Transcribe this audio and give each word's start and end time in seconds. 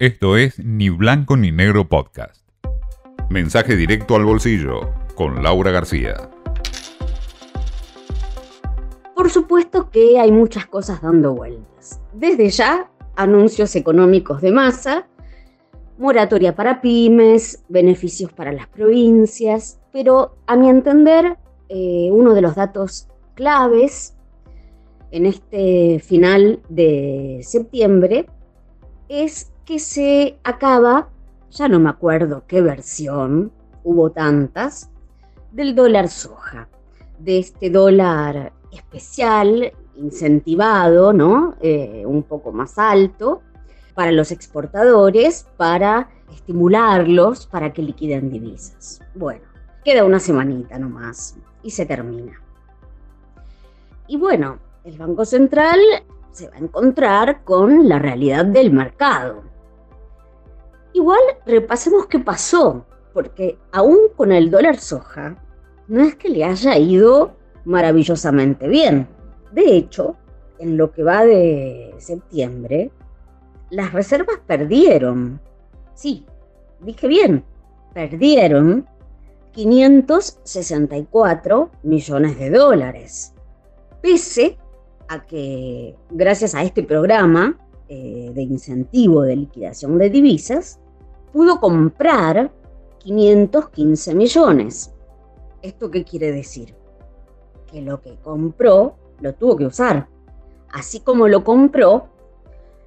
Esto 0.00 0.36
es 0.36 0.58
Ni 0.58 0.88
Blanco 0.88 1.36
ni 1.36 1.52
Negro 1.52 1.88
Podcast. 1.88 2.48
Mensaje 3.30 3.76
directo 3.76 4.16
al 4.16 4.24
bolsillo 4.24 4.92
con 5.14 5.44
Laura 5.44 5.70
García. 5.70 6.30
Por 9.14 9.30
supuesto 9.30 9.90
que 9.90 10.18
hay 10.18 10.32
muchas 10.32 10.66
cosas 10.66 11.00
dando 11.00 11.32
vueltas. 11.34 12.00
Desde 12.12 12.50
ya, 12.50 12.90
anuncios 13.14 13.76
económicos 13.76 14.40
de 14.40 14.50
masa, 14.50 15.06
moratoria 15.96 16.56
para 16.56 16.80
pymes, 16.80 17.64
beneficios 17.68 18.32
para 18.32 18.50
las 18.50 18.66
provincias, 18.66 19.80
pero 19.92 20.38
a 20.48 20.56
mi 20.56 20.70
entender, 20.70 21.38
eh, 21.68 22.08
uno 22.10 22.34
de 22.34 22.40
los 22.40 22.56
datos 22.56 23.06
claves 23.34 24.16
en 25.12 25.26
este 25.26 26.00
final 26.00 26.60
de 26.68 27.38
septiembre 27.44 28.26
es 29.08 29.53
que 29.64 29.78
se 29.78 30.38
acaba, 30.44 31.08
ya 31.50 31.68
no 31.68 31.80
me 31.80 31.90
acuerdo 31.90 32.44
qué 32.46 32.60
versión, 32.60 33.52
hubo 33.82 34.10
tantas, 34.10 34.90
del 35.52 35.74
dólar 35.74 36.08
soja, 36.08 36.68
de 37.18 37.38
este 37.38 37.70
dólar 37.70 38.52
especial, 38.72 39.72
incentivado, 39.96 41.12
¿no? 41.12 41.54
Eh, 41.60 42.02
un 42.06 42.24
poco 42.24 42.52
más 42.52 42.78
alto 42.78 43.42
para 43.94 44.10
los 44.10 44.32
exportadores, 44.32 45.46
para 45.56 46.08
estimularlos, 46.32 47.46
para 47.46 47.72
que 47.72 47.82
liquiden 47.82 48.30
divisas. 48.30 49.00
Bueno, 49.14 49.44
queda 49.84 50.04
una 50.04 50.18
semanita 50.18 50.78
nomás 50.78 51.36
y 51.62 51.70
se 51.70 51.86
termina. 51.86 52.40
Y 54.08 54.16
bueno, 54.16 54.58
el 54.84 54.98
Banco 54.98 55.24
Central 55.24 55.78
se 56.32 56.48
va 56.48 56.56
a 56.56 56.58
encontrar 56.58 57.44
con 57.44 57.88
la 57.88 57.98
realidad 57.98 58.44
del 58.44 58.72
mercado. 58.72 59.53
Igual 60.94 61.20
repasemos 61.44 62.06
qué 62.06 62.20
pasó, 62.20 62.86
porque 63.12 63.58
aún 63.72 63.98
con 64.16 64.30
el 64.30 64.48
dólar 64.50 64.78
soja, 64.78 65.36
no 65.88 66.02
es 66.02 66.14
que 66.14 66.28
le 66.28 66.44
haya 66.44 66.78
ido 66.78 67.34
maravillosamente 67.64 68.68
bien. 68.68 69.08
De 69.50 69.76
hecho, 69.76 70.14
en 70.60 70.76
lo 70.76 70.92
que 70.92 71.02
va 71.02 71.24
de 71.24 71.96
septiembre, 71.98 72.92
las 73.70 73.92
reservas 73.92 74.38
perdieron. 74.46 75.40
Sí, 75.94 76.24
dije 76.80 77.08
bien, 77.08 77.44
perdieron 77.92 78.86
564 79.50 81.70
millones 81.82 82.38
de 82.38 82.50
dólares. 82.50 83.34
Pese 84.00 84.58
a 85.08 85.26
que, 85.26 85.96
gracias 86.10 86.54
a 86.54 86.62
este 86.62 86.84
programa 86.84 87.58
eh, 87.88 88.30
de 88.32 88.42
incentivo 88.42 89.22
de 89.22 89.34
liquidación 89.36 89.98
de 89.98 90.08
divisas, 90.08 90.78
pudo 91.34 91.58
comprar 91.58 92.52
515 92.98 94.14
millones. 94.14 94.94
¿Esto 95.62 95.90
qué 95.90 96.04
quiere 96.04 96.30
decir? 96.30 96.76
Que 97.66 97.82
lo 97.82 98.00
que 98.00 98.14
compró 98.22 98.94
lo 99.20 99.34
tuvo 99.34 99.56
que 99.56 99.66
usar. 99.66 100.06
Así 100.72 101.00
como 101.00 101.26
lo 101.26 101.42
compró, 101.42 102.06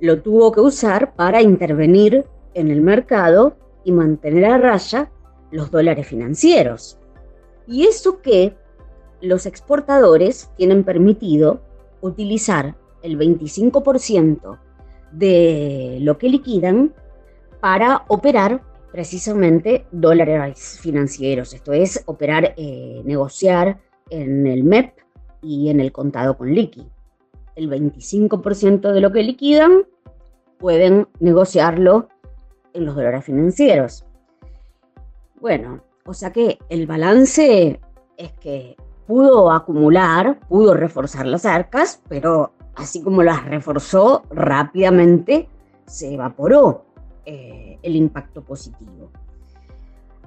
lo 0.00 0.22
tuvo 0.22 0.52
que 0.52 0.62
usar 0.62 1.14
para 1.14 1.42
intervenir 1.42 2.24
en 2.54 2.70
el 2.70 2.80
mercado 2.80 3.58
y 3.84 3.92
mantener 3.92 4.46
a 4.46 4.56
raya 4.56 5.10
los 5.50 5.70
dólares 5.70 6.06
financieros. 6.06 6.98
Y 7.66 7.84
eso 7.84 8.22
que 8.22 8.56
los 9.20 9.44
exportadores 9.44 10.50
tienen 10.56 10.82
permitido 10.82 11.60
utilizar 12.00 12.74
el 13.02 13.18
25% 13.18 14.58
de 15.12 15.98
lo 16.00 16.16
que 16.16 16.30
liquidan 16.30 16.94
para 17.60 18.04
operar 18.08 18.62
precisamente 18.92 19.86
dólares 19.92 20.78
financieros, 20.80 21.54
esto 21.54 21.72
es, 21.72 22.02
operar, 22.06 22.54
eh, 22.56 23.02
negociar 23.04 23.78
en 24.10 24.46
el 24.46 24.64
MEP 24.64 24.94
y 25.42 25.70
en 25.70 25.80
el 25.80 25.92
contado 25.92 26.36
con 26.36 26.52
liqui. 26.52 26.88
El 27.54 27.70
25% 27.70 28.92
de 28.92 29.00
lo 29.00 29.12
que 29.12 29.22
liquidan 29.22 29.84
pueden 30.58 31.08
negociarlo 31.20 32.08
en 32.72 32.84
los 32.84 32.94
dólares 32.94 33.24
financieros. 33.24 34.04
Bueno, 35.40 35.82
o 36.04 36.14
sea 36.14 36.32
que 36.32 36.58
el 36.68 36.86
balance 36.86 37.80
es 38.16 38.32
que 38.32 38.76
pudo 39.06 39.50
acumular, 39.50 40.38
pudo 40.48 40.74
reforzar 40.74 41.26
las 41.26 41.46
arcas, 41.46 42.02
pero 42.08 42.52
así 42.74 43.02
como 43.02 43.22
las 43.22 43.44
reforzó 43.44 44.22
rápidamente, 44.30 45.48
se 45.86 46.14
evaporó. 46.14 46.84
Eh, 47.26 47.78
el 47.82 47.96
impacto 47.96 48.42
positivo. 48.42 49.10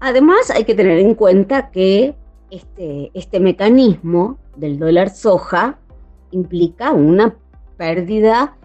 Además, 0.00 0.50
hay 0.50 0.64
que 0.64 0.74
tener 0.74 0.98
en 0.98 1.14
cuenta 1.14 1.70
que 1.70 2.14
este, 2.50 3.10
este 3.12 3.40
mecanismo 3.40 4.38
del 4.56 4.78
dólar 4.78 5.10
soja 5.10 5.78
implica 6.30 6.92
una 6.92 7.36
pérdida 7.76 8.56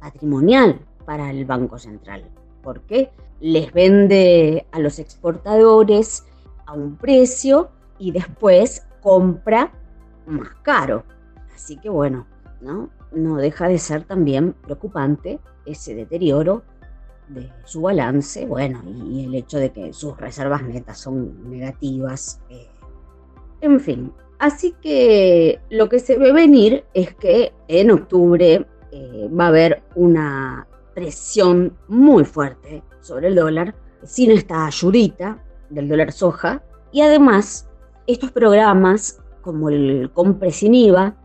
patrimonial 0.00 0.80
para 1.04 1.30
el 1.30 1.44
Banco 1.44 1.78
Central, 1.78 2.24
porque 2.62 3.10
les 3.40 3.72
vende 3.72 4.66
a 4.72 4.78
los 4.78 4.98
exportadores 4.98 6.24
a 6.66 6.72
un 6.72 6.96
precio 6.96 7.70
y 7.98 8.12
después 8.12 8.86
compra 9.02 9.72
más 10.26 10.50
caro. 10.62 11.04
Así 11.54 11.76
que 11.76 11.90
bueno, 11.90 12.26
¿no? 12.60 12.90
no 13.12 13.36
deja 13.36 13.68
de 13.68 13.78
ser 13.78 14.04
también 14.04 14.52
preocupante 14.52 15.40
ese 15.66 15.94
deterioro 15.94 16.62
de 17.34 17.50
su 17.64 17.82
balance, 17.82 18.46
bueno, 18.46 18.82
y, 18.86 19.24
el 19.24 19.34
hecho 19.34 19.58
de 19.58 19.70
que 19.70 19.92
sus 19.92 20.16
reservas 20.16 20.62
netas 20.62 20.98
son 20.98 21.48
negativas. 21.48 22.40
Eh, 22.50 22.68
en 23.60 23.80
fin, 23.80 24.12
así 24.38 24.74
que 24.80 25.60
lo 25.70 25.88
que 25.88 25.98
se 25.98 26.18
ve 26.18 26.32
venir 26.32 26.84
es 26.94 27.14
que 27.14 27.52
en 27.68 27.90
octubre 27.90 28.66
eh, 28.90 29.28
va 29.28 29.44
a 29.44 29.48
haber 29.48 29.82
una 29.94 30.66
presión 30.94 31.76
muy 31.88 32.24
fuerte 32.24 32.82
sobre 33.00 33.28
el 33.28 33.36
dólar, 33.36 33.74
sin 34.02 34.30
esta 34.30 34.66
ayudita 34.66 35.42
del 35.68 35.88
dólar 35.88 36.12
soja, 36.12 36.62
y 36.90 37.02
además 37.02 37.68
estos 38.06 38.32
programas 38.32 39.20
como 39.42 39.68
el 39.70 40.10
compre 40.12 40.50
sin 40.50 40.74
IVA, 40.74 41.16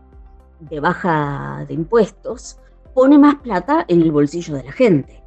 de 0.60 0.80
baja 0.80 1.64
de 1.68 1.74
impuestos, 1.74 2.58
pone 2.94 3.18
más 3.18 3.34
plata 3.36 3.84
en 3.88 4.00
el 4.00 4.10
bolsillo 4.10 4.54
de 4.54 4.64
la 4.64 4.72
gente 4.72 5.25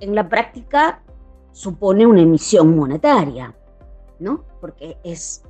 en 0.00 0.14
la 0.14 0.28
práctica 0.28 1.02
supone 1.52 2.06
una 2.06 2.22
emisión 2.22 2.76
monetaria, 2.76 3.54
¿no? 4.18 4.44
Porque 4.60 4.96
es, 5.02 5.42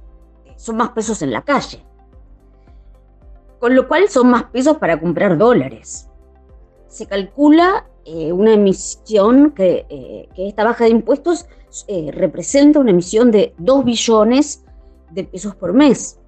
son 0.57 0.77
más 0.77 0.91
pesos 0.91 1.23
en 1.23 1.33
la 1.33 1.43
calle. 1.43 1.85
Con 3.59 3.75
lo 3.75 3.89
cual 3.89 4.09
son 4.09 4.31
más 4.31 4.45
pesos 4.45 4.79
para 4.79 5.01
comprar 5.01 5.37
dólares. 5.37 6.09
Se 6.87 7.07
calcula 7.07 7.87
eh, 8.05 8.33
una 8.33 8.55
emisión 8.55 9.51
que, 9.51 9.87
eh, 9.89 10.29
que, 10.35 10.49
esta 10.49 10.65
baja 10.65 10.85
de 10.85 10.91
impuestos 10.91 11.47
eh, 11.87 12.11
representa 12.13 12.79
una 12.79 12.93
emisión 12.93 13.31
de 13.31 13.55
2 13.59 13.85
billones 13.85 14.65
de 15.11 15.25
pesos 15.25 15.55
por 15.55 15.75
mes, 15.75 16.19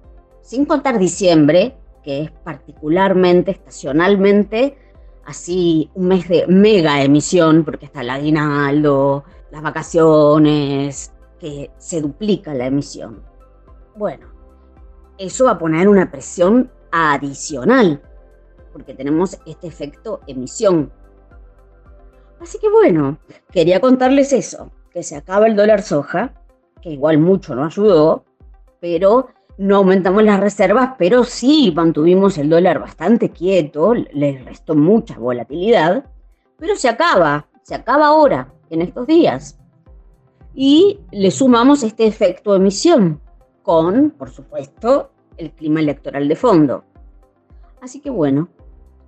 sin 0.41 0.65
contar 0.65 0.99
diciembre, 0.99 1.75
que 2.03 2.23
es 2.23 2.31
particularmente, 2.31 3.51
estacionalmente, 3.51 4.77
así 5.31 5.89
un 5.95 6.07
mes 6.07 6.27
de 6.29 6.45
mega 6.47 7.01
emisión, 7.01 7.63
porque 7.65 7.85
está 7.85 8.01
el 8.01 8.09
aguinaldo, 8.09 9.23
las 9.49 9.61
vacaciones, 9.61 11.11
que 11.39 11.71
se 11.77 12.01
duplica 12.01 12.53
la 12.53 12.67
emisión. 12.67 13.23
Bueno, 13.95 14.27
eso 15.17 15.45
va 15.45 15.51
a 15.51 15.57
poner 15.57 15.87
una 15.87 16.11
presión 16.11 16.71
adicional, 16.91 18.01
porque 18.71 18.93
tenemos 18.93 19.39
este 19.45 19.67
efecto 19.67 20.21
emisión. 20.27 20.91
Así 22.39 22.59
que 22.59 22.69
bueno, 22.69 23.17
quería 23.51 23.79
contarles 23.79 24.33
eso, 24.33 24.71
que 24.91 25.03
se 25.03 25.15
acaba 25.15 25.47
el 25.47 25.55
dólar 25.55 25.81
soja, 25.81 26.33
que 26.81 26.89
igual 26.89 27.17
mucho 27.17 27.55
no 27.55 27.65
ayudó, 27.65 28.25
pero 28.79 29.29
no 29.57 29.77
aumentamos 29.77 30.23
las 30.23 30.39
reservas, 30.39 30.95
pero 30.97 31.23
sí 31.23 31.71
mantuvimos 31.75 32.37
el 32.37 32.49
dólar 32.49 32.79
bastante 32.79 33.29
quieto, 33.29 33.93
le 33.93 34.39
restó 34.43 34.75
mucha 34.75 35.17
volatilidad, 35.17 36.05
pero 36.57 36.75
se 36.75 36.89
acaba, 36.89 37.47
se 37.63 37.75
acaba 37.75 38.07
ahora, 38.07 38.53
en 38.69 38.81
estos 38.81 39.07
días. 39.07 39.59
Y 40.53 40.99
le 41.11 41.31
sumamos 41.31 41.83
este 41.83 42.07
efecto 42.07 42.51
de 42.51 42.57
emisión 42.57 43.21
con, 43.61 44.11
por 44.11 44.31
supuesto, 44.31 45.11
el 45.37 45.51
clima 45.51 45.79
electoral 45.79 46.27
de 46.27 46.35
fondo. 46.35 46.83
Así 47.81 47.99
que 47.99 48.09
bueno, 48.09 48.49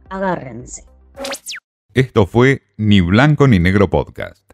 agárrense. 0.09 0.85
Esto 1.93 2.25
fue 2.25 2.61
Ni 2.77 3.01
Blanco 3.01 3.47
ni 3.47 3.59
Negro 3.59 3.89
Podcast. 3.89 4.52